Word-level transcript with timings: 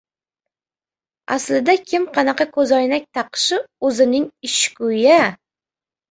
Aslida 1.33 1.75
kim 1.91 2.07
qanaqa 2.15 2.47
ko‘zoynak 2.55 3.05
taqishi 3.17 3.59
o‘zining 3.91 4.25
ishiku-ya! 4.49 5.19